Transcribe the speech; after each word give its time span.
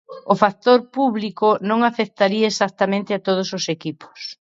O 0.33 0.35
factor 0.43 0.79
público 0.97 1.47
non 1.69 1.79
afectaría 1.89 2.47
exactamente 2.51 3.11
a 3.13 3.23
todos 3.27 3.47
os 3.57 3.63
equipos. 3.75 4.19